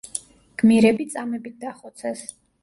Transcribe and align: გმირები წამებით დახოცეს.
გმირები 0.61 1.05
წამებით 1.17 1.61
დახოცეს. 1.67 2.25